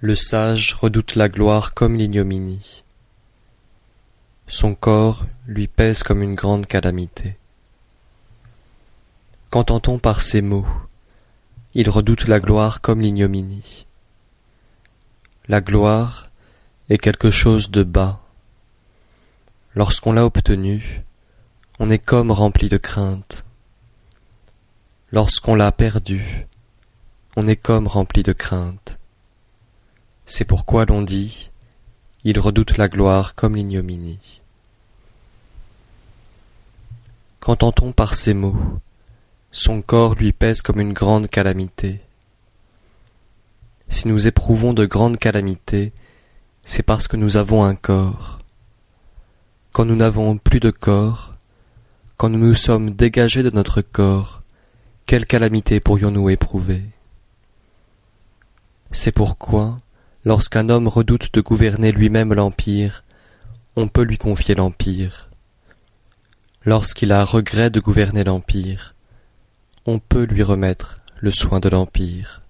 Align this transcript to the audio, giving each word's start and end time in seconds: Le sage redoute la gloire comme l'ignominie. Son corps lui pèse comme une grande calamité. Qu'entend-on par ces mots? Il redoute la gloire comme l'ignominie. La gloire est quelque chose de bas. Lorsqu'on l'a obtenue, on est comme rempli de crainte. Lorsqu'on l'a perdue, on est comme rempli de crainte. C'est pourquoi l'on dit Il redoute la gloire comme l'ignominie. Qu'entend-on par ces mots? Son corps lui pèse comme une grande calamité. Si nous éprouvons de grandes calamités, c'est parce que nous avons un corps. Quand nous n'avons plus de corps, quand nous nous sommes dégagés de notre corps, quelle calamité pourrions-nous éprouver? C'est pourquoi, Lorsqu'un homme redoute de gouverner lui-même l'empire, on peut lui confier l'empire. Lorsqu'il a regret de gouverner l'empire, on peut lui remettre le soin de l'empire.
Le 0.00 0.14
sage 0.14 0.74
redoute 0.74 1.16
la 1.16 1.28
gloire 1.28 1.74
comme 1.74 1.96
l'ignominie. 1.96 2.84
Son 4.46 4.76
corps 4.76 5.26
lui 5.48 5.66
pèse 5.66 6.04
comme 6.04 6.22
une 6.22 6.36
grande 6.36 6.66
calamité. 6.66 7.36
Qu'entend-on 9.50 9.98
par 9.98 10.20
ces 10.20 10.40
mots? 10.40 10.68
Il 11.74 11.90
redoute 11.90 12.28
la 12.28 12.38
gloire 12.38 12.80
comme 12.80 13.00
l'ignominie. 13.00 13.86
La 15.48 15.60
gloire 15.60 16.30
est 16.90 16.98
quelque 16.98 17.32
chose 17.32 17.72
de 17.72 17.82
bas. 17.82 18.20
Lorsqu'on 19.74 20.12
l'a 20.12 20.24
obtenue, 20.24 21.02
on 21.80 21.90
est 21.90 21.98
comme 21.98 22.30
rempli 22.30 22.68
de 22.68 22.76
crainte. 22.76 23.44
Lorsqu'on 25.10 25.56
l'a 25.56 25.72
perdue, 25.72 26.46
on 27.34 27.48
est 27.48 27.56
comme 27.56 27.88
rempli 27.88 28.22
de 28.22 28.32
crainte. 28.32 28.97
C'est 30.30 30.44
pourquoi 30.44 30.84
l'on 30.84 31.00
dit 31.00 31.48
Il 32.22 32.38
redoute 32.38 32.76
la 32.76 32.88
gloire 32.88 33.34
comme 33.34 33.56
l'ignominie. 33.56 34.42
Qu'entend-on 37.40 37.92
par 37.92 38.14
ces 38.14 38.34
mots? 38.34 38.58
Son 39.52 39.80
corps 39.80 40.16
lui 40.16 40.34
pèse 40.34 40.60
comme 40.60 40.80
une 40.80 40.92
grande 40.92 41.28
calamité. 41.28 42.02
Si 43.88 44.06
nous 44.06 44.28
éprouvons 44.28 44.74
de 44.74 44.84
grandes 44.84 45.16
calamités, 45.16 45.92
c'est 46.62 46.82
parce 46.82 47.08
que 47.08 47.16
nous 47.16 47.38
avons 47.38 47.64
un 47.64 47.74
corps. 47.74 48.38
Quand 49.72 49.86
nous 49.86 49.96
n'avons 49.96 50.36
plus 50.36 50.60
de 50.60 50.70
corps, 50.70 51.36
quand 52.18 52.28
nous 52.28 52.38
nous 52.38 52.54
sommes 52.54 52.90
dégagés 52.90 53.42
de 53.42 53.50
notre 53.50 53.80
corps, 53.80 54.42
quelle 55.06 55.24
calamité 55.24 55.80
pourrions-nous 55.80 56.28
éprouver? 56.28 56.82
C'est 58.90 59.12
pourquoi, 59.12 59.78
Lorsqu'un 60.28 60.68
homme 60.68 60.88
redoute 60.88 61.32
de 61.32 61.40
gouverner 61.40 61.90
lui-même 61.90 62.34
l'empire, 62.34 63.02
on 63.76 63.88
peut 63.88 64.02
lui 64.02 64.18
confier 64.18 64.54
l'empire. 64.54 65.30
Lorsqu'il 66.66 67.12
a 67.12 67.24
regret 67.24 67.70
de 67.70 67.80
gouverner 67.80 68.24
l'empire, 68.24 68.94
on 69.86 69.98
peut 69.98 70.24
lui 70.24 70.42
remettre 70.42 71.00
le 71.16 71.30
soin 71.30 71.60
de 71.60 71.70
l'empire. 71.70 72.42